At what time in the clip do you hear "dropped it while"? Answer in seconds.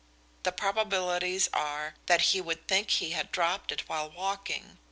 3.31-4.09